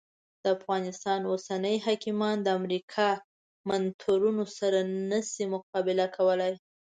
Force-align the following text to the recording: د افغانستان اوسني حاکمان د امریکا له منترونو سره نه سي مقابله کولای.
د 0.41 0.43
افغانستان 0.57 1.19
اوسني 1.31 1.75
حاکمان 1.85 2.37
د 2.41 2.47
امریکا 2.59 3.09
له 3.17 3.23
منترونو 3.67 4.43
سره 4.59 4.79
نه 5.09 5.19
سي 5.31 5.43
مقابله 5.53 6.05
کولای. 6.17 6.53